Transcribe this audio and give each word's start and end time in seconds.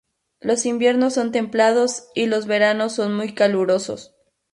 Los 0.39 0.65
inviernos 0.65 1.13
son 1.13 1.31
templados 1.31 2.07
y 2.15 2.25
los 2.25 2.47
veranos 2.47 2.93
son 2.93 3.15
muy 3.15 3.35
calurosos. 3.35 4.15